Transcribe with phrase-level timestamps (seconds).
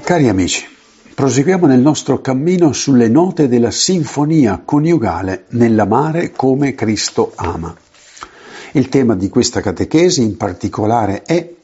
[0.00, 0.66] Cari amici,
[1.14, 7.74] proseguiamo nel nostro cammino sulle note della sinfonia coniugale nell'amare come Cristo ama.
[8.72, 11.54] Il tema di questa catechesi in particolare è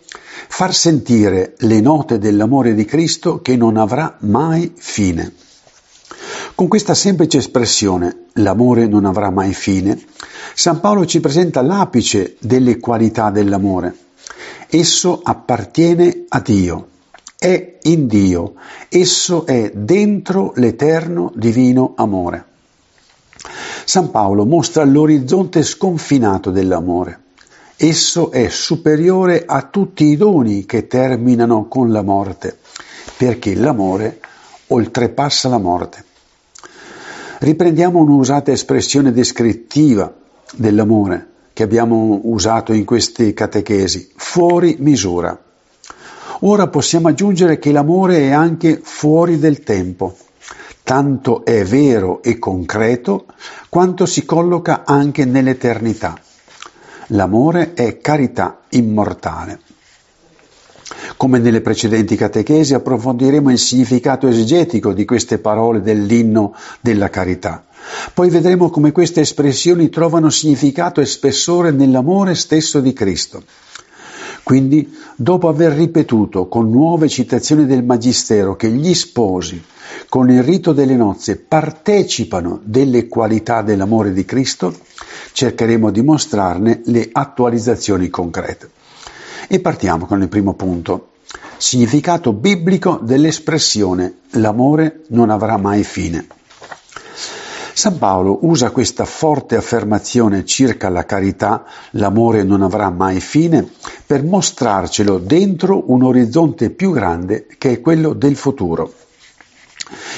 [0.48, 5.32] far sentire le note dell'amore di Cristo che non avrà mai fine.
[6.54, 10.00] Con questa semplice espressione, l'amore non avrà mai fine,
[10.54, 13.96] San Paolo ci presenta l'apice delle qualità dell'amore.
[14.68, 16.88] Esso appartiene a Dio
[17.38, 18.54] è in Dio,
[18.88, 22.44] esso è dentro l'eterno divino amore.
[23.84, 27.20] San Paolo mostra l'orizzonte sconfinato dell'amore.
[27.76, 32.58] Esso è superiore a tutti i doni che terminano con la morte,
[33.16, 34.18] perché l'amore
[34.66, 36.04] oltrepassa la morte.
[37.38, 40.12] Riprendiamo un'usata espressione descrittiva
[40.56, 45.40] dell'amore che abbiamo usato in queste catechesi, fuori misura.
[46.42, 50.16] Ora possiamo aggiungere che l'amore è anche fuori del tempo,
[50.84, 53.26] tanto è vero e concreto
[53.68, 56.16] quanto si colloca anche nell'eternità.
[57.08, 59.60] L'amore è carità immortale.
[61.16, 67.64] Come nelle precedenti catechesi approfondiremo il significato esegetico di queste parole dell'inno della carità.
[68.14, 73.42] Poi vedremo come queste espressioni trovano significato e spessore nell'amore stesso di Cristo.
[74.48, 79.62] Quindi, dopo aver ripetuto con nuove citazioni del Magistero che gli sposi,
[80.08, 84.74] con il rito delle nozze, partecipano delle qualità dell'amore di Cristo,
[85.32, 88.70] cercheremo di mostrarne le attualizzazioni concrete.
[89.48, 91.08] E partiamo con il primo punto.
[91.58, 96.26] Significato biblico dell'espressione l'amore non avrà mai fine.
[97.78, 103.68] San Paolo usa questa forte affermazione circa la carità, l'amore non avrà mai fine,
[104.04, 108.92] per mostrarcelo dentro un orizzonte più grande che è quello del futuro.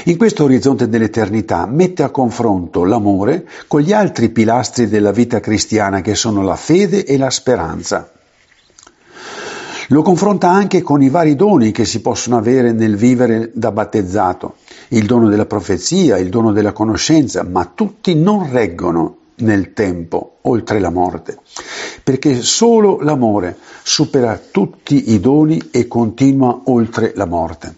[0.05, 6.01] In questo orizzonte dell'eternità mette a confronto l'amore con gli altri pilastri della vita cristiana
[6.01, 8.11] che sono la fede e la speranza.
[9.89, 14.55] Lo confronta anche con i vari doni che si possono avere nel vivere da battezzato,
[14.93, 20.81] il dono della profezia, il dono della conoscenza, ma tutti non reggono nel tempo, oltre
[20.81, 21.39] la morte,
[22.03, 27.75] perché solo l'amore supera tutti i doni e continua oltre la morte.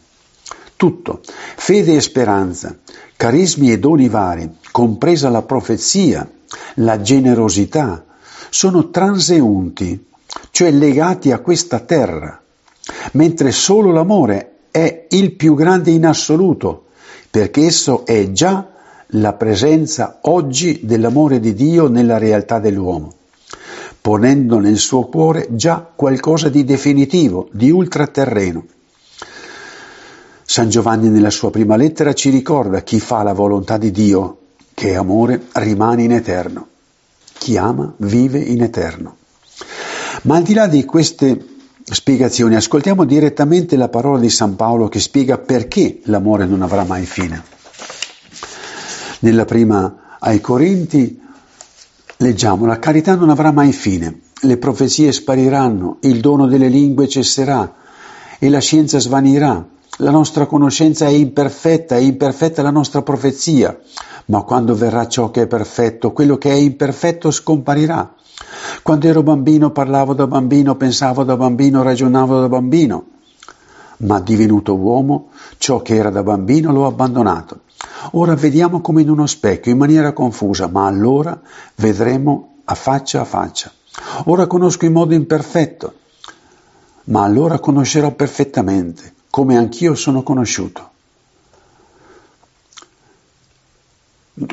[0.77, 1.21] Tutto,
[1.57, 2.77] fede e speranza,
[3.17, 6.29] carismi e doni vari, compresa la profezia,
[6.77, 8.05] la generosità,
[8.51, 10.11] sono transeunti
[10.51, 12.41] cioè legati a questa terra,
[13.13, 16.87] mentre solo l'amore è il più grande in assoluto,
[17.33, 18.69] perché esso è già
[19.15, 23.15] la presenza oggi dell'amore di Dio nella realtà dell'uomo,
[24.03, 28.67] ponendo nel suo cuore già qualcosa di definitivo, di ultraterreno.
[30.45, 34.39] San Giovanni nella sua prima lettera ci ricorda chi fa la volontà di Dio,
[34.75, 36.69] che è amore, rimane in eterno.
[37.39, 39.17] Chi ama vive in eterno.
[40.25, 41.52] Ma al di là di queste
[41.93, 47.05] spiegazioni, ascoltiamo direttamente la parola di San Paolo che spiega perché l'amore non avrà mai
[47.05, 47.43] fine.
[49.21, 51.21] Nella prima ai Corinti
[52.17, 57.75] leggiamo la carità non avrà mai fine, le profezie spariranno, il dono delle lingue cesserà
[58.39, 59.65] e la scienza svanirà,
[59.99, 63.79] la nostra conoscenza è imperfetta, è imperfetta la nostra profezia,
[64.27, 68.15] ma quando verrà ciò che è perfetto, quello che è imperfetto scomparirà.
[68.83, 73.05] Quando ero bambino parlavo da bambino, pensavo da bambino, ragionavo da bambino,
[73.99, 77.61] ma divenuto uomo, ciò che era da bambino l'ho abbandonato.
[78.13, 81.39] Ora vediamo come in uno specchio, in maniera confusa, ma allora
[81.77, 83.71] vedremo a faccia a faccia.
[84.25, 85.95] Ora conosco in modo imperfetto,
[87.05, 90.91] ma allora conoscerò perfettamente, come anch'io sono conosciuto.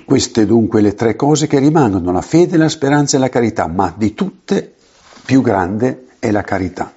[0.06, 3.94] Queste dunque le tre cose che rimangono, la fede, la speranza e la carità, ma
[3.94, 4.75] di tutte
[5.25, 6.94] più grande è la carità.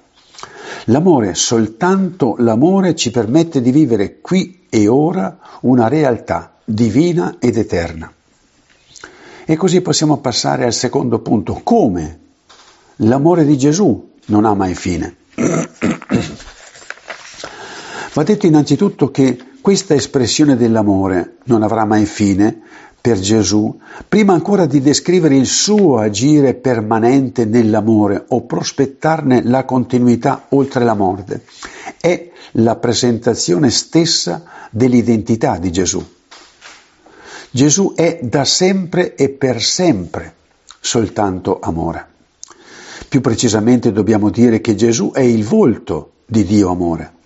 [0.85, 8.09] L'amore, soltanto l'amore ci permette di vivere qui e ora una realtà divina ed eterna.
[9.43, 12.19] E così possiamo passare al secondo punto, come
[12.97, 15.17] l'amore di Gesù non ha mai fine.
[18.13, 22.61] Va detto innanzitutto che questa espressione dell'amore non avrà mai fine
[23.01, 23.75] per Gesù,
[24.07, 30.93] prima ancora di descrivere il suo agire permanente nell'amore o prospettarne la continuità oltre la
[30.93, 31.43] morte.
[31.99, 36.05] È la presentazione stessa dell'identità di Gesù.
[37.49, 40.35] Gesù è da sempre e per sempre
[40.79, 42.05] soltanto amore.
[43.09, 47.21] Più precisamente dobbiamo dire che Gesù è il volto di Dio amore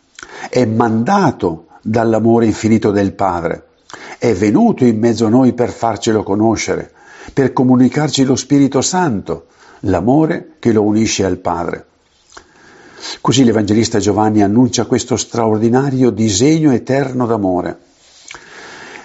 [0.49, 3.65] è mandato dall'amore infinito del Padre,
[4.17, 6.91] è venuto in mezzo a noi per farcelo conoscere,
[7.33, 9.47] per comunicarci lo Spirito Santo,
[9.81, 11.85] l'amore che lo unisce al Padre.
[13.21, 17.79] Così l'Evangelista Giovanni annuncia questo straordinario disegno eterno d'amore.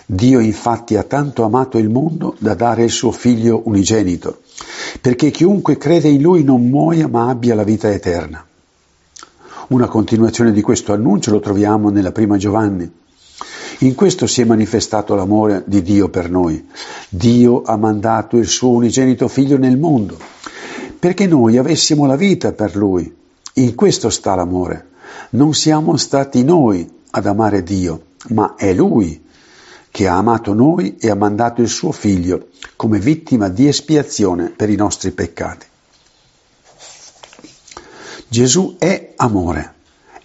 [0.07, 4.41] Dio infatti ha tanto amato il mondo da dare il suo figlio unigenito,
[5.01, 8.45] perché chiunque crede in lui non muoia ma abbia la vita eterna.
[9.73, 12.93] Una continuazione di questo annuncio lo troviamo nella prima Giovanni.
[13.79, 16.69] In questo si è manifestato l'amore di Dio per noi.
[17.09, 20.19] Dio ha mandato il suo unigenito figlio nel mondo,
[20.99, 23.11] perché noi avessimo la vita per lui.
[23.55, 24.89] In questo sta l'amore.
[25.31, 29.25] Non siamo stati noi ad amare Dio, ma è Lui
[29.91, 34.69] che ha amato noi e ha mandato il suo figlio come vittima di espiazione per
[34.69, 35.71] i nostri peccati.
[38.33, 39.75] Gesù è amore,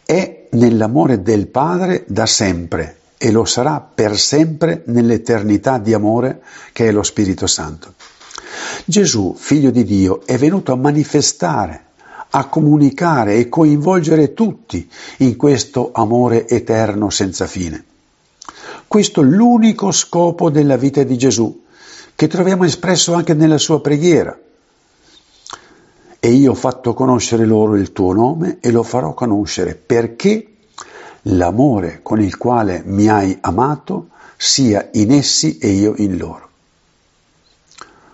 [0.06, 6.88] è nell'amore del Padre da sempre e lo sarà per sempre nell'eternità di amore che
[6.88, 7.96] è lo Spirito Santo.
[8.86, 11.84] Gesù, figlio di Dio, è venuto a manifestare
[12.30, 17.84] a comunicare e coinvolgere tutti in questo amore eterno senza fine.
[18.88, 21.64] Questo è l'unico scopo della vita di Gesù,
[22.16, 24.40] che troviamo espresso anche nella sua preghiera.
[26.20, 30.56] E io ho fatto conoscere loro il tuo nome e lo farò conoscere perché
[31.24, 36.50] l'amore con il quale mi hai amato sia in essi e io in loro.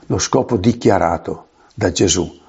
[0.08, 2.42] Lo scopo dichiarato da Gesù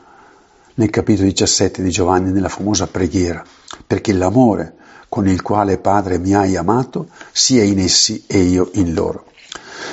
[0.75, 3.45] nel capitolo 17 di Giovanni nella famosa preghiera,
[3.87, 4.75] perché l'amore
[5.09, 9.27] con il quale Padre mi hai amato sia in essi e io in loro.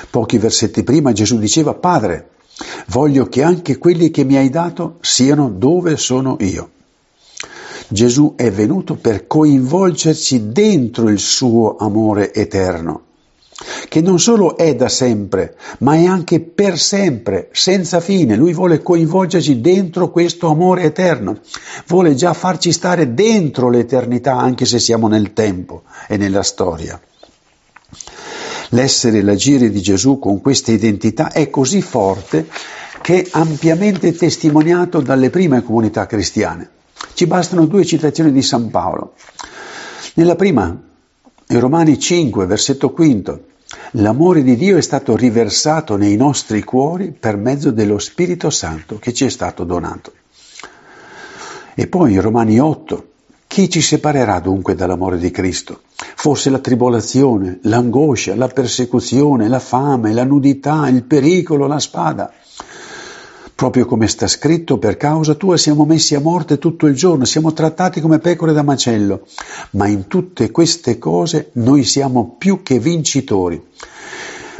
[0.09, 2.29] Pochi versetti prima Gesù diceva, Padre,
[2.87, 6.69] voglio che anche quelli che mi hai dato siano dove sono io.
[7.87, 13.09] Gesù è venuto per coinvolgerci dentro il suo amore eterno
[13.87, 18.35] che non solo è da sempre, ma è anche per sempre, senza fine.
[18.35, 21.39] Lui vuole coinvolgerci dentro questo amore eterno,
[21.87, 26.99] vuole già farci stare dentro l'eternità, anche se siamo nel tempo e nella storia.
[28.73, 32.47] L'essere e l'agire di Gesù con questa identità è così forte
[33.01, 36.69] che è ampiamente testimoniato dalle prime comunità cristiane.
[37.13, 39.13] Ci bastano due citazioni di San Paolo.
[40.15, 40.75] Nella prima,
[41.47, 43.45] in Romani 5, versetto quinto,
[43.95, 49.13] L'amore di Dio è stato riversato nei nostri cuori per mezzo dello Spirito Santo che
[49.13, 50.13] ci è stato donato.
[51.73, 53.10] E poi in Romani 8,
[53.51, 55.81] chi ci separerà dunque dall'amore di Cristo?
[56.15, 62.31] Forse la tribolazione, l'angoscia, la persecuzione, la fame, la nudità, il pericolo, la spada.
[63.53, 67.51] Proprio come sta scritto, per causa tua siamo messi a morte tutto il giorno, siamo
[67.51, 69.27] trattati come pecore da macello,
[69.71, 73.61] ma in tutte queste cose noi siamo più che vincitori,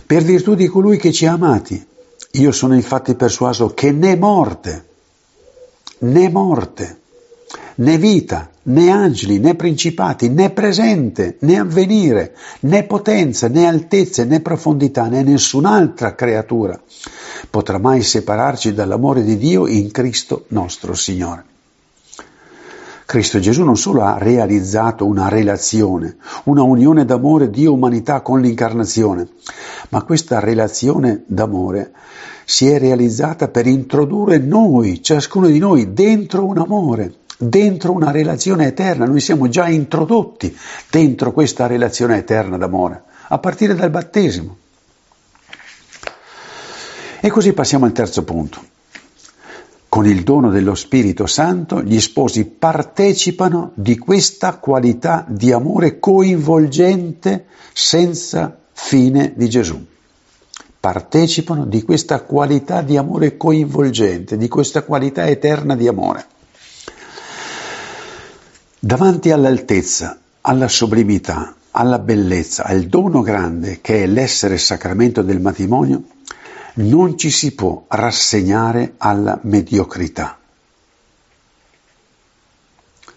[0.06, 1.82] per virtù di colui che ci ha amati.
[2.32, 4.86] Io sono infatti persuaso che né morte,
[6.00, 7.01] né morte,
[7.82, 14.40] né vita, né angeli, né principati, né presente, né avvenire, né potenza, né altezze, né
[14.40, 16.80] profondità, né nessun'altra creatura
[17.50, 21.46] potrà mai separarci dall'amore di Dio in Cristo nostro Signore.
[23.06, 29.28] Cristo Gesù non solo ha realizzato una relazione, una unione d'amore Dio-umanità con l'incarnazione,
[29.90, 31.92] ma questa relazione d'amore
[32.46, 38.68] si è realizzata per introdurre noi, ciascuno di noi, dentro un amore, dentro una relazione
[38.68, 39.06] eterna.
[39.06, 40.56] Noi siamo già introdotti
[40.90, 44.58] dentro questa relazione eterna d'amore, a partire dal battesimo.
[47.20, 48.70] E così passiamo al terzo punto.
[49.90, 57.46] Con il dono dello Spirito Santo gli sposi partecipano di questa qualità di amore coinvolgente
[57.74, 59.86] senza fine di Gesù.
[60.80, 66.26] Partecipano di questa qualità di amore coinvolgente, di questa qualità eterna di amore.
[68.84, 76.02] Davanti all'altezza, alla sublimità, alla bellezza, al dono grande che è l'essere sacramento del matrimonio,
[76.78, 80.40] non ci si può rassegnare alla mediocrità.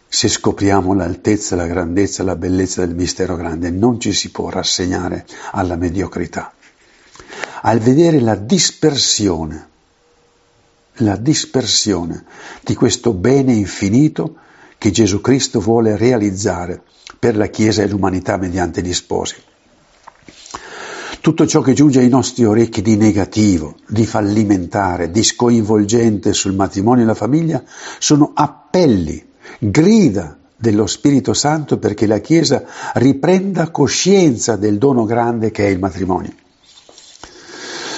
[0.07, 5.25] Se scopriamo l'altezza, la grandezza, la bellezza del mistero grande, non ci si può rassegnare
[5.53, 6.53] alla mediocrità.
[7.63, 9.69] Al vedere la dispersione,
[10.97, 12.23] la dispersione
[12.61, 14.41] di questo bene infinito
[14.85, 16.83] che Gesù Cristo vuole realizzare
[17.19, 19.37] per la Chiesa e l'umanità mediante gli sposi.
[21.23, 27.03] Tutto ciò che giunge ai nostri orecchi di negativo, di fallimentare, di scoinvolgente sul matrimonio
[27.03, 27.65] e la famiglia
[27.99, 29.25] sono appelli,
[29.59, 35.79] grida dello Spirito Santo perché la Chiesa riprenda coscienza del dono grande che è il
[35.79, 36.35] matrimonio.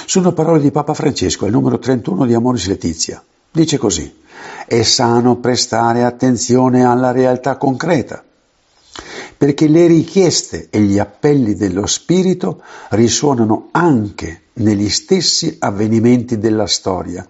[0.05, 3.21] Sono parole di Papa Francesco, al numero 31 di Amoris Letizia.
[3.51, 4.09] Dice così,
[4.67, 8.23] è sano prestare attenzione alla realtà concreta,
[9.37, 17.27] perché le richieste e gli appelli dello Spirito risuonano anche negli stessi avvenimenti della storia,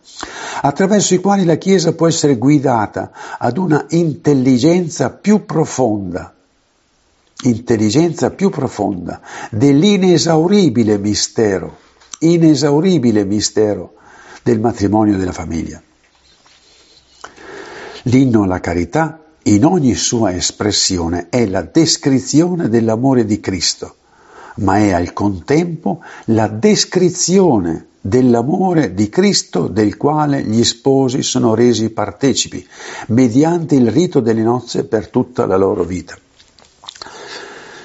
[0.62, 6.34] attraverso i quali la Chiesa può essere guidata ad una intelligenza più profonda,
[7.44, 9.22] intelligenza più profonda
[9.52, 11.78] dell'inesauribile mistero,
[12.20, 13.94] inesauribile mistero
[14.42, 15.82] del matrimonio e della famiglia.
[18.08, 23.96] L'inno alla carità, in ogni sua espressione, è la descrizione dell'amore di Cristo
[24.58, 31.90] ma è al contempo la descrizione dell'amore di Cristo del quale gli sposi sono resi
[31.90, 32.66] partecipi
[33.08, 36.18] mediante il rito delle nozze per tutta la loro vita.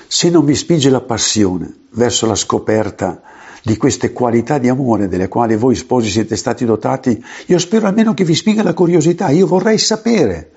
[0.07, 3.21] Se non vi spinge la passione verso la scoperta
[3.63, 8.13] di queste qualità di amore delle quali voi sposi siete stati dotati, io spero almeno
[8.15, 10.51] che vi spinga la curiosità, io vorrei sapere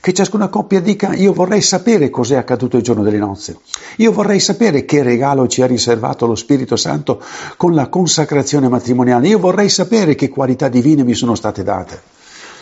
[0.00, 3.58] che ciascuna coppia dica io vorrei sapere cos'è accaduto il giorno delle nozze,
[3.98, 7.22] io vorrei sapere che regalo ci ha riservato lo Spirito Santo
[7.56, 12.02] con la consacrazione matrimoniale, io vorrei sapere che qualità divine mi sono state date,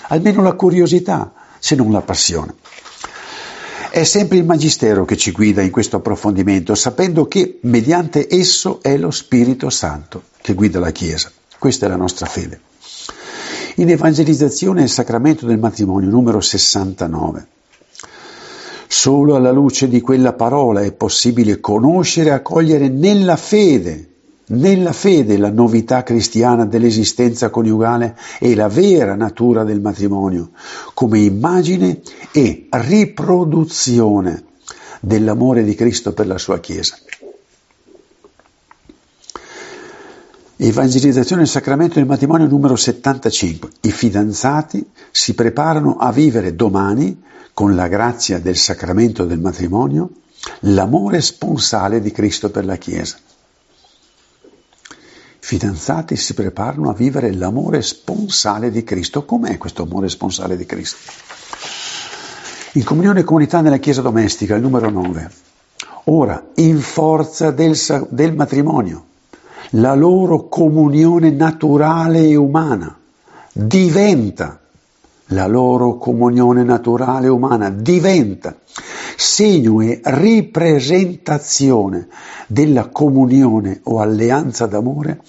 [0.08, 2.54] almeno la curiosità, se non la passione.
[3.92, 8.96] È sempre il Magistero che ci guida in questo approfondimento, sapendo che mediante esso è
[8.96, 11.32] lo Spirito Santo che guida la Chiesa.
[11.58, 12.60] Questa è la nostra fede.
[13.76, 17.46] In Evangelizzazione e Sacramento del matrimonio numero 69.
[18.86, 24.09] Solo alla luce di quella parola è possibile conoscere e accogliere nella fede,
[24.50, 30.50] nella fede la novità cristiana dell'esistenza coniugale e la vera natura del matrimonio,
[30.94, 32.00] come immagine
[32.32, 34.44] e riproduzione
[35.00, 36.96] dell'amore di Cristo per la sua Chiesa.
[40.56, 43.70] Evangelizzazione del sacramento del matrimonio numero 75.
[43.80, 47.22] I fidanzati si preparano a vivere domani,
[47.54, 50.10] con la grazia del sacramento del matrimonio,
[50.60, 53.16] l'amore sponsale di Cristo per la Chiesa.
[55.40, 59.24] Fidanzati si preparano a vivere l'amore sponsale di Cristo.
[59.24, 61.10] Com'è questo amore sponsale di Cristo?
[62.74, 65.30] In comunione e comunità nella Chiesa domestica, il numero 9.
[66.04, 67.76] Ora, in forza del,
[68.10, 69.06] del matrimonio,
[69.70, 72.96] la loro comunione naturale e umana
[73.52, 74.60] diventa
[75.32, 78.56] la loro comunione naturale e umana diventa
[79.20, 82.08] segno e ripresentazione
[82.46, 85.20] della comunione o alleanza d'amore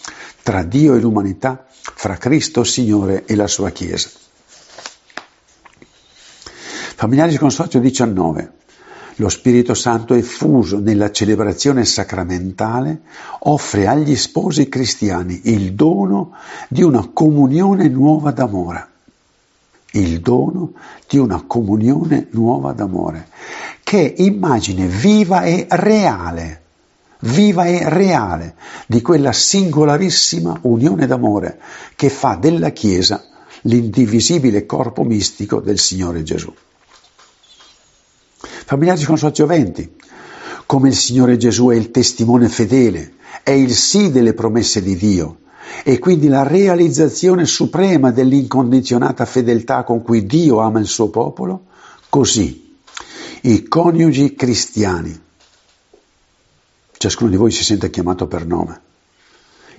[0.44, 4.10] tra Dio e l'umanità, fra Cristo Signore e la sua Chiesa.
[6.96, 8.60] Familiari Consorzio 19.
[9.16, 13.02] Lo Spirito Santo è fuso nella celebrazione sacramentale,
[13.40, 16.32] offre agli sposi cristiani il dono
[16.70, 18.91] di una comunione nuova d'amore.
[19.92, 20.74] Il dono
[21.08, 23.28] di una comunione nuova d'amore,
[23.84, 26.62] che è immagine viva e reale,
[27.20, 28.56] viva e reale
[28.88, 31.60] di quella singolarissima unione d'amore
[31.96, 33.24] che fa della Chiesa
[33.64, 36.54] l'indivisibile corpo mistico del Signore Gesù.
[38.66, 39.94] Familiari consorzioventi,
[40.66, 45.40] come il Signore Gesù è il testimone fedele, è il sì delle promesse di Dio
[45.84, 51.66] e quindi la realizzazione suprema dell'incondizionata fedeltà con cui Dio ama il suo popolo,
[52.10, 52.78] così
[53.42, 55.20] i coniugi cristiani,
[56.98, 58.82] ciascuno di voi si sente chiamato per nome,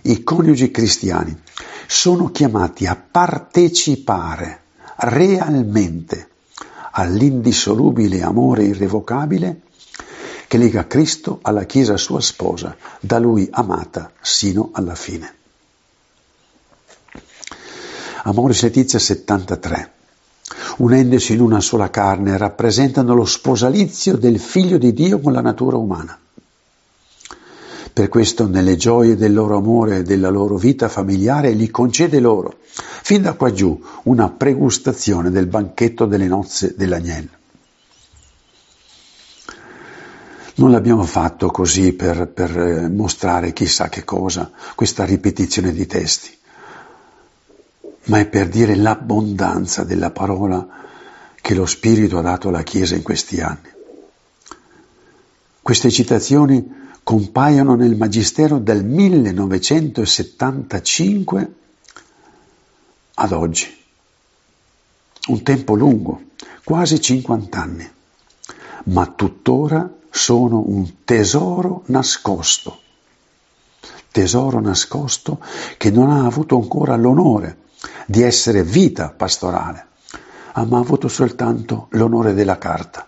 [0.02, 1.40] i coniugi cristiani
[1.87, 4.62] sono chiamati a partecipare
[4.96, 6.28] realmente
[6.92, 9.62] all'indissolubile amore irrevocabile
[10.49, 15.37] che lega Cristo alla Chiesa sua sposa, da lui amata sino alla fine.
[18.24, 19.90] Amore Letizia 73.
[20.78, 25.76] Unendosi in una sola carne, rappresentano lo sposalizio del Figlio di Dio con la natura
[25.76, 26.16] umana.
[27.92, 32.58] Per questo nelle gioie del loro amore e della loro vita familiare gli concede loro,
[32.62, 37.40] fin da qua giù, una pregustazione del banchetto delle nozze dell'agnello.
[40.54, 46.30] Non l'abbiamo fatto così per, per eh, mostrare chissà che cosa, questa ripetizione di testi,
[48.04, 50.66] ma è per dire l'abbondanza della parola
[51.40, 53.71] che lo Spirito ha dato alla Chiesa in questi anni.
[55.61, 61.54] Queste citazioni compaiono nel Magistero dal 1975
[63.14, 63.76] ad oggi.
[65.28, 66.23] Un tempo lungo,
[66.64, 67.90] quasi 50 anni.
[68.85, 72.80] ma tuttora sono un tesoro nascosto,
[74.11, 75.38] tesoro nascosto
[75.76, 77.59] che non ha avuto ancora l'onore
[78.06, 79.86] di essere vita pastorale,
[80.54, 83.06] ma ha avuto soltanto l'onore della carta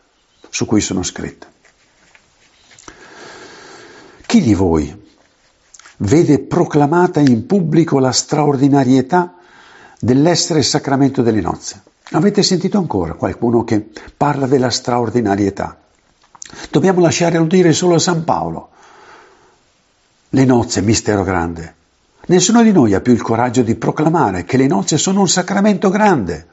[0.49, 1.47] su cui sono scritte.
[4.27, 5.03] Chi di voi
[5.99, 9.35] vede proclamata in pubblico la straordinarietà
[9.99, 11.83] dell'essere sacramento delle nozze?
[12.13, 15.79] Avete sentito ancora qualcuno che parla della straordinarietà?
[16.71, 18.71] Dobbiamo lasciarlo dire solo a San Paolo.
[20.31, 21.75] Le nozze, mistero grande.
[22.27, 25.91] Nessuno di noi ha più il coraggio di proclamare che le nozze sono un sacramento
[25.91, 26.49] grande.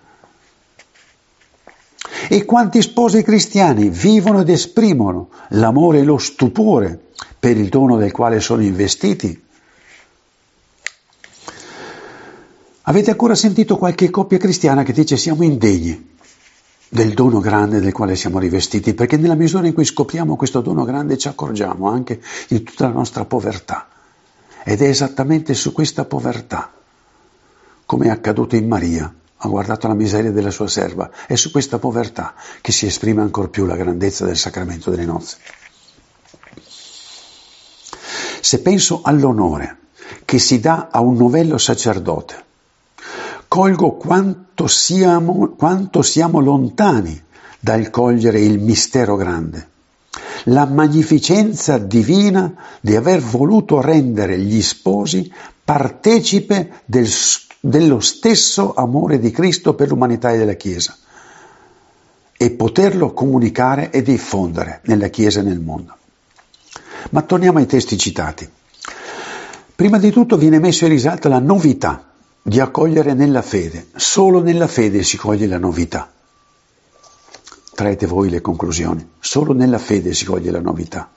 [2.28, 7.08] E quanti sposi cristiani vivono ed esprimono l'amore e lo stupore
[7.40, 9.44] per il dono del quale sono investiti?
[12.84, 16.10] Avete ancora sentito qualche coppia cristiana che dice siamo indegni
[16.90, 20.84] del dono grande del quale siamo rivestiti, perché nella misura in cui scopriamo questo dono
[20.84, 23.88] grande ci accorgiamo anche di tutta la nostra povertà.
[24.64, 26.72] Ed è esattamente su questa povertà,
[27.86, 29.14] come è accaduto in Maria,
[29.44, 33.50] ha guardato la miseria della sua serva, è su questa povertà che si esprime ancor
[33.50, 35.38] più la grandezza del sacramento delle nozze.
[38.42, 39.78] Se penso all'onore
[40.26, 42.46] che si dà a un novello sacerdote,
[43.48, 47.22] colgo quanto siamo, quanto siamo lontani
[47.60, 49.70] dal cogliere il mistero grande,
[50.46, 55.32] la magnificenza divina di aver voluto rendere gli sposi
[55.64, 57.08] partecipe del,
[57.60, 60.98] dello stesso amore di Cristo per l'umanità e della Chiesa
[62.36, 65.96] e poterlo comunicare e diffondere nella Chiesa e nel mondo.
[67.12, 68.50] Ma torniamo ai testi citati.
[69.76, 73.88] Prima di tutto viene messo in risalto la novità di accogliere nella fede.
[73.96, 76.12] Solo nella fede si coglie la novità.
[77.82, 79.04] Traete voi le conclusioni.
[79.18, 81.10] Solo nella fede si coglie la novità.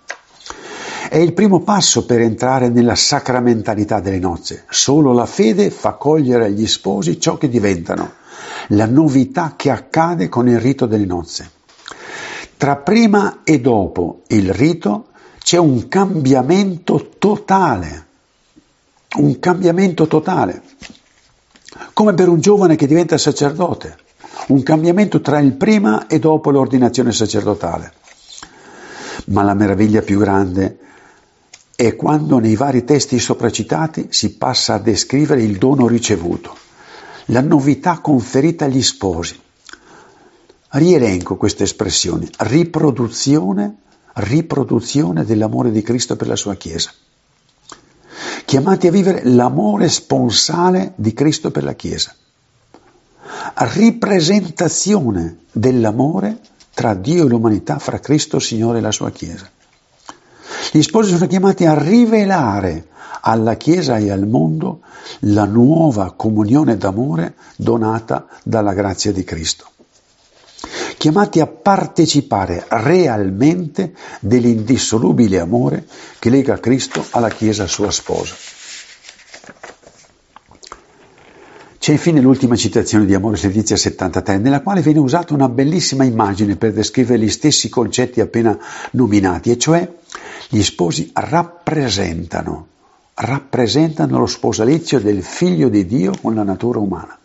[1.11, 4.65] È il primo passo per entrare nella sacramentalità delle nozze.
[4.71, 8.13] Solo la fede fa cogliere agli sposi ciò che diventano,
[8.69, 11.51] la novità che accade con il rito delle nozze.
[12.57, 15.09] Tra prima e dopo il rito
[15.41, 18.07] c'è un cambiamento totale,
[19.17, 20.63] un cambiamento totale
[21.93, 23.99] come per un giovane che diventa sacerdote,
[24.49, 27.93] un cambiamento tra il prima e dopo l'ordinazione sacerdotale.
[29.27, 30.79] Ma la meraviglia più grande
[31.75, 36.57] è quando nei vari testi sopracitati si passa a descrivere il dono ricevuto,
[37.27, 39.41] la novità conferita agli sposi.
[40.69, 43.77] Rielenco queste espressioni, riproduzione,
[44.15, 46.91] riproduzione dell'amore di Cristo per la sua Chiesa
[48.45, 52.15] chiamati a vivere l'amore sponsale di Cristo per la Chiesa,
[53.55, 56.39] ripresentazione dell'amore
[56.73, 59.49] tra Dio e l'umanità, fra Cristo Signore e la sua Chiesa.
[60.73, 62.89] Gli sposi sono chiamati a rivelare
[63.21, 64.81] alla Chiesa e al mondo
[65.21, 69.69] la nuova comunione d'amore donata dalla grazia di Cristo
[70.97, 75.87] chiamati a partecipare realmente dell'indissolubile amore
[76.19, 78.35] che lega Cristo alla Chiesa sua sposa.
[81.85, 86.57] C'è infine l'ultima citazione di Amore Letizia 73, nella quale viene usata una bellissima immagine
[86.57, 88.59] per descrivere gli stessi concetti appena
[88.93, 89.87] nominati, e cioè
[90.49, 92.69] gli sposi rappresentano,
[93.13, 97.19] rappresentano lo sposalizio del figlio di Dio con la natura umana.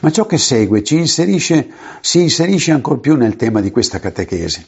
[0.00, 1.68] Ma ciò che segue inserisce,
[2.00, 4.66] si inserisce ancor più nel tema di questa catechesi.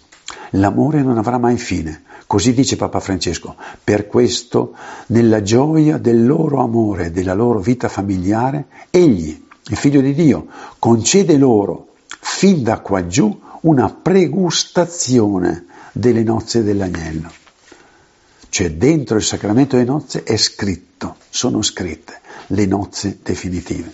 [0.52, 3.56] L'amore non avrà mai fine, così dice Papa Francesco.
[3.82, 4.74] Per questo,
[5.08, 10.46] nella gioia del loro amore della loro vita familiare, egli, il figlio di Dio,
[10.78, 17.30] concede loro, fin da qua giù, una pregustazione delle nozze dell'agnello.
[18.48, 23.92] Cioè dentro il sacramento delle nozze è scritto, sono scritte le nozze definitive.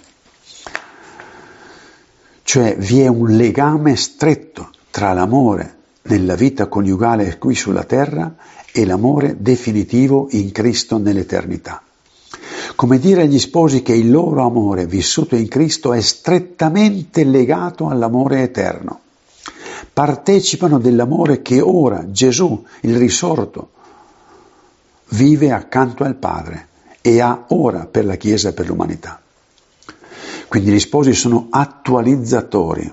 [2.43, 8.35] Cioè vi è un legame stretto tra l'amore nella vita coniugale qui sulla terra
[8.73, 11.83] e l'amore definitivo in Cristo nell'eternità.
[12.75, 18.43] Come dire agli sposi che il loro amore vissuto in Cristo è strettamente legato all'amore
[18.43, 19.01] eterno.
[19.93, 23.71] Partecipano dell'amore che ora Gesù, il risorto,
[25.11, 26.69] vive accanto al Padre
[27.01, 29.21] e ha ora per la Chiesa e per l'umanità.
[30.49, 32.93] Quindi gli sposi sono attualizzatori,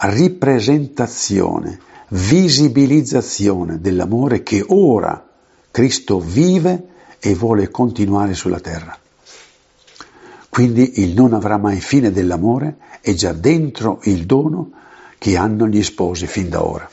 [0.00, 5.26] ripresentazione, visibilizzazione dell'amore che ora
[5.70, 6.86] Cristo vive
[7.18, 8.96] e vuole continuare sulla terra.
[10.48, 14.70] Quindi il non avrà mai fine dell'amore è già dentro il dono
[15.18, 16.88] che hanno gli sposi fin da ora.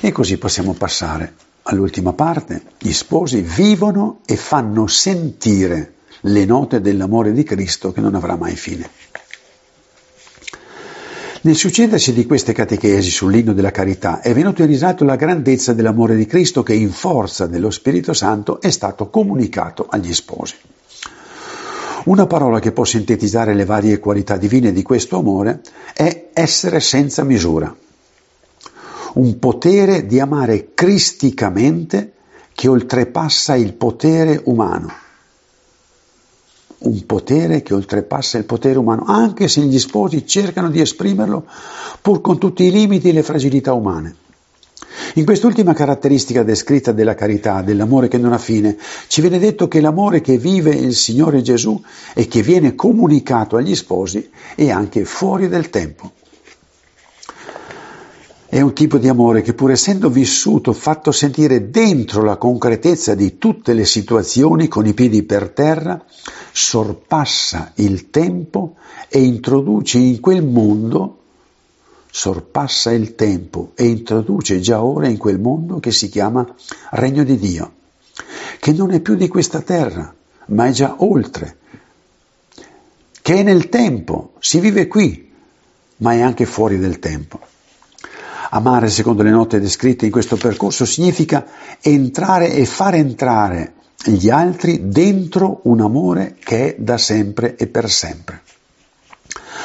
[0.00, 1.34] E così possiamo passare
[1.64, 2.62] all'ultima parte.
[2.78, 8.56] Gli sposi vivono e fanno sentire le note dell'amore di Cristo che non avrà mai
[8.56, 8.88] fine.
[11.44, 16.16] Nel succedersi di queste catechesi sull'inno della carità è venuto in risalto la grandezza dell'amore
[16.16, 20.54] di Cristo che in forza dello Spirito Santo è stato comunicato agli sposi.
[22.04, 25.60] Una parola che può sintetizzare le varie qualità divine di questo amore
[25.92, 27.76] è essere senza misura.
[29.12, 32.12] Un potere di amare cristicamente
[32.54, 35.03] che oltrepassa il potere umano
[36.84, 41.44] un potere che oltrepassa il potere umano, anche se gli sposi cercano di esprimerlo
[42.00, 44.16] pur con tutti i limiti e le fragilità umane.
[45.14, 49.80] In quest'ultima caratteristica descritta della carità, dell'amore che non ha fine, ci viene detto che
[49.80, 51.80] l'amore che vive il Signore Gesù
[52.14, 56.12] e che viene comunicato agli sposi è anche fuori del tempo.
[58.54, 63.36] È un tipo di amore che pur essendo vissuto, fatto sentire dentro la concretezza di
[63.36, 66.00] tutte le situazioni con i piedi per terra,
[66.52, 68.76] sorpassa il tempo
[69.08, 71.22] e introduce in quel mondo,
[72.08, 76.46] sorpassa il tempo e introduce già ora in quel mondo che si chiama
[76.92, 77.72] Regno di Dio,
[78.60, 80.14] che non è più di questa terra,
[80.50, 81.56] ma è già oltre,
[83.20, 85.28] che è nel tempo, si vive qui,
[85.96, 87.50] ma è anche fuori del tempo.
[88.54, 91.44] Amare, secondo le note descritte in questo percorso, significa
[91.80, 93.72] entrare e far entrare
[94.04, 98.42] gli altri dentro un amore che è da sempre e per sempre.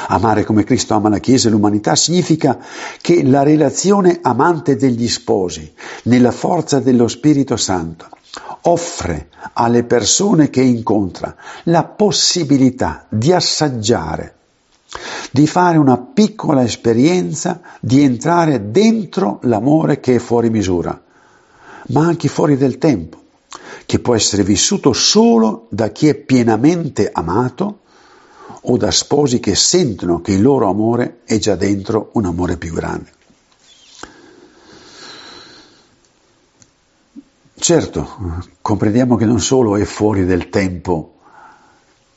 [0.08, 2.58] Amare come Cristo ama la Chiesa e l'umanità significa
[3.00, 5.72] che la relazione amante degli sposi,
[6.04, 8.08] nella forza dello Spirito Santo,
[8.62, 14.39] offre alle persone che incontra la possibilità di assaggiare
[15.30, 21.00] di fare una piccola esperienza, di entrare dentro l'amore che è fuori misura,
[21.88, 23.22] ma anche fuori del tempo,
[23.86, 27.80] che può essere vissuto solo da chi è pienamente amato
[28.62, 32.72] o da sposi che sentono che il loro amore è già dentro un amore più
[32.74, 33.18] grande.
[37.54, 41.14] Certo, comprendiamo che non solo è fuori del tempo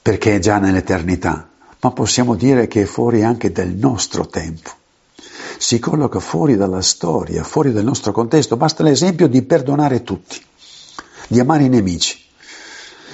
[0.01, 1.49] perché è già nell'eternità,
[1.83, 4.71] ma possiamo dire che è fuori anche del nostro tempo.
[5.57, 8.55] Si colloca fuori dalla storia, fuori dal nostro contesto.
[8.55, 10.41] Basta l'esempio di perdonare tutti,
[11.27, 12.17] di amare i nemici.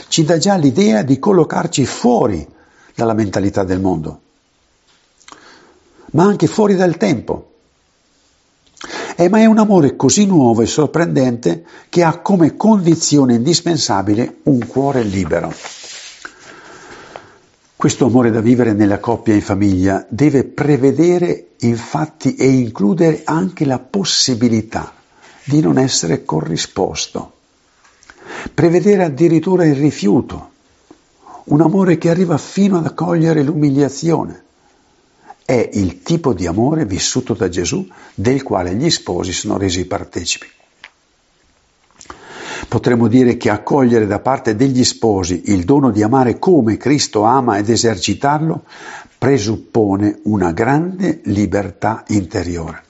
[0.07, 2.47] Ci dà già l'idea di collocarci fuori
[2.93, 4.21] dalla mentalità del mondo,
[6.11, 7.45] ma anche fuori dal tempo.
[9.15, 14.65] Eh, ma è un amore così nuovo e sorprendente che ha come condizione indispensabile un
[14.67, 15.53] cuore libero.
[17.79, 23.63] Questo amore da vivere nella coppia e in famiglia deve prevedere infatti e includere anche
[23.63, 24.93] la possibilità
[25.45, 27.31] di non essere corrisposto,
[28.53, 30.49] prevedere addirittura il rifiuto,
[31.45, 34.43] un amore che arriva fino ad accogliere l'umiliazione.
[35.45, 40.47] È il tipo di amore vissuto da Gesù del quale gli sposi sono resi partecipi.
[42.69, 47.57] Potremmo dire che accogliere da parte degli sposi il dono di amare come Cristo ama
[47.57, 48.61] ed esercitarlo
[49.17, 52.83] presuppone una grande libertà interiore.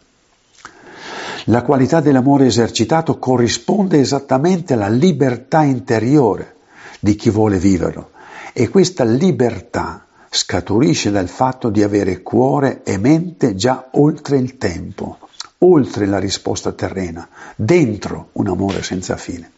[1.45, 6.55] La qualità dell'amore esercitato corrisponde esattamente alla libertà interiore
[6.99, 8.09] di chi vuole viverlo
[8.51, 15.19] e questa libertà scaturisce dal fatto di avere cuore e mente già oltre il tempo,
[15.59, 19.51] oltre la risposta terrena, dentro un amore senza fine.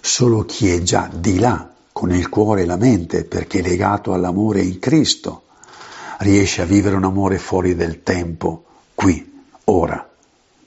[0.00, 4.12] Solo chi è già di là, con il cuore e la mente, perché è legato
[4.12, 5.44] all'amore in Cristo,
[6.18, 10.08] riesce a vivere un amore fuori del tempo, qui, ora,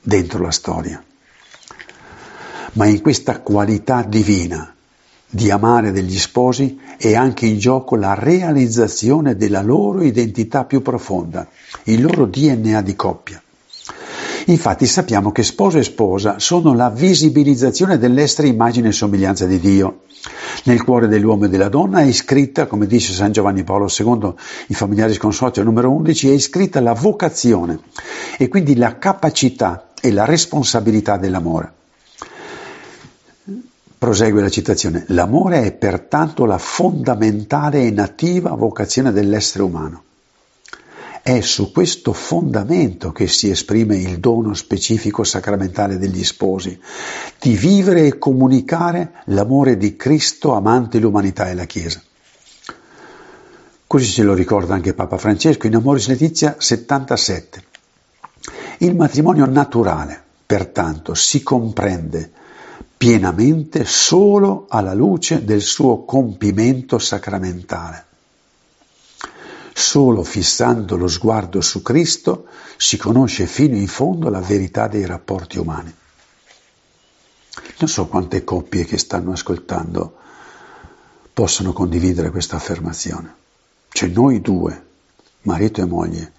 [0.02, 1.04] dentro la storia.
[2.74, 4.74] Ma in questa qualità divina
[5.28, 11.48] di amare degli sposi è anche in gioco la realizzazione della loro identità più profonda,
[11.86, 13.43] il loro DNA di coppia.
[14.48, 20.02] Infatti sappiamo che sposo e sposa sono la visibilizzazione dell'essere immagine e somiglianza di Dio.
[20.66, 24.34] Nel cuore dell'uomo e della donna è iscritta, come dice San Giovanni Paolo II,
[24.68, 27.80] i familiari consorzio numero 11, è iscritta la vocazione
[28.38, 31.72] e quindi la capacità e la responsabilità dell'amore.
[33.98, 35.06] Prosegue la citazione.
[35.08, 40.04] L'amore è pertanto la fondamentale e nativa vocazione dell'essere umano.
[41.26, 46.78] È su questo fondamento che si esprime il dono specifico sacramentale degli sposi,
[47.40, 52.02] di vivere e comunicare l'amore di Cristo amante l'umanità e la Chiesa.
[53.88, 57.64] Così ce lo ricorda anche Papa Francesco in Amoris Letizia 77.
[58.80, 62.32] Il matrimonio naturale, pertanto, si comprende
[62.98, 68.08] pienamente solo alla luce del suo compimento sacramentale.
[69.74, 72.46] Solo fissando lo sguardo su Cristo
[72.78, 75.94] si conosce fino in fondo la verità dei rapporti umani.
[77.80, 80.18] Non so quante coppie che stanno ascoltando
[81.34, 83.36] possono condividere questa affermazione.
[83.90, 84.86] Cioè noi due,
[85.42, 86.32] marito e moglie,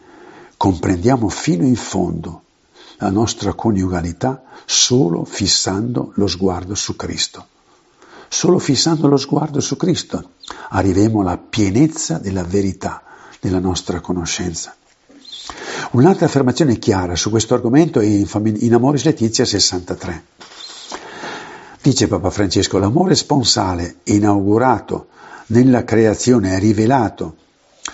[0.56, 2.42] comprendiamo fino in fondo
[2.98, 7.46] la nostra coniugalità solo fissando lo sguardo su Cristo.
[8.28, 10.30] Solo fissando lo sguardo su Cristo
[10.70, 13.02] arriveremo alla pienezza della verità
[13.44, 14.74] della nostra conoscenza.
[15.90, 20.24] Un'altra affermazione chiara su questo argomento è in Amoris Letizia 63.
[21.82, 25.08] Dice Papa Francesco, l'amore sponsale inaugurato
[25.48, 27.36] nella creazione e rivelato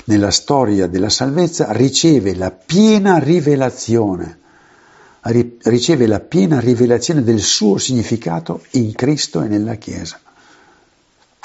[0.04, 4.38] nella storia della salvezza riceve la piena rivelazione,
[5.64, 10.20] riceve la piena rivelazione del suo significato in Cristo e nella Chiesa.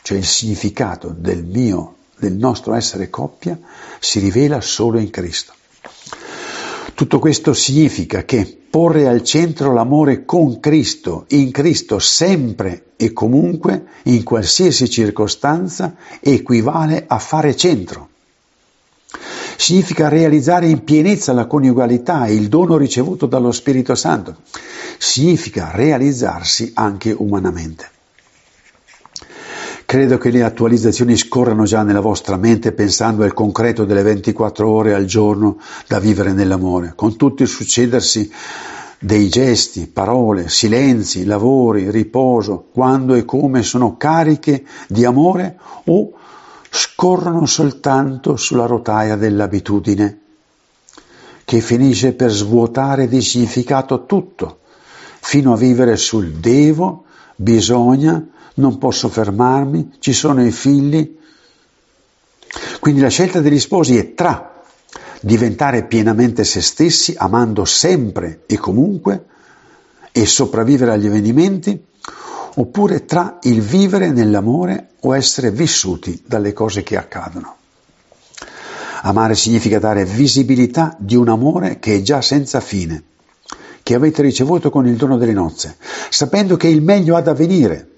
[0.04, 3.58] Cioè il significato del mio, del nostro essere coppia
[4.00, 5.54] si rivela solo in Cristo.
[6.94, 13.86] Tutto questo significa che porre al centro l'amore con Cristo, in Cristo sempre e comunque,
[14.04, 18.10] in qualsiasi circostanza, equivale a fare centro.
[19.58, 24.38] Significa realizzare in pienezza la coniugalità e il dono ricevuto dallo Spirito Santo.
[24.98, 27.90] Significa realizzarsi anche umanamente.
[29.96, 34.94] Credo che le attualizzazioni scorrano già nella vostra mente pensando al concreto delle 24 ore
[34.94, 38.30] al giorno da vivere nell'amore, con tutto il succedersi
[39.00, 46.12] dei gesti, parole, silenzi, lavori, riposo, quando e come sono cariche di amore o
[46.70, 50.20] scorrono soltanto sulla rotaia dell'abitudine,
[51.46, 54.60] che finisce per svuotare di significato tutto,
[55.22, 57.06] fino a vivere sul devo,
[57.38, 58.22] bisogna,
[58.56, 61.18] non posso fermarmi, ci sono i figli.
[62.80, 64.64] Quindi la scelta degli sposi è tra
[65.22, 69.26] diventare pienamente se stessi, amando sempre e comunque
[70.12, 71.84] e sopravvivere agli avvenimenti,
[72.56, 77.56] oppure tra il vivere nell'amore o essere vissuti dalle cose che accadono.
[79.02, 83.04] Amare significa dare visibilità di un amore che è già senza fine,
[83.84, 85.76] che avete ricevuto con il dono delle nozze,
[86.10, 87.95] sapendo che il meglio ha da venire,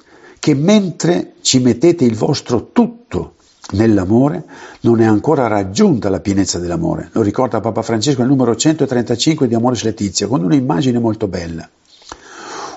[0.48, 3.34] che mentre ci mettete il vostro tutto
[3.72, 4.46] nell'amore,
[4.80, 7.10] non è ancora raggiunta la pienezza dell'amore.
[7.12, 11.70] Lo ricorda Papa Francesco nel numero 135 di Amoris Letizia, con un'immagine molto bella.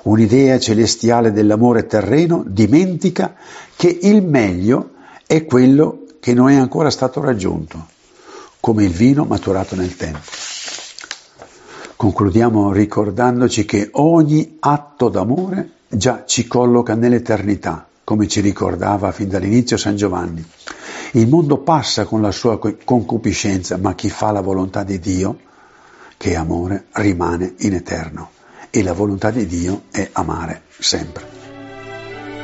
[0.02, 3.36] Un'idea celestiale dell'amore terreno dimentica
[3.76, 7.86] che il meglio è quello che non è ancora stato raggiunto,
[8.58, 10.18] come il vino maturato nel tempo.
[11.94, 19.76] Concludiamo ricordandoci che ogni atto d'amore già ci colloca nell'eternità, come ci ricordava fin dall'inizio
[19.76, 20.44] San Giovanni.
[21.12, 25.38] Il mondo passa con la sua concupiscenza, ma chi fa la volontà di Dio,
[26.16, 28.30] che è amore, rimane in eterno.
[28.70, 31.39] E la volontà di Dio è amare sempre.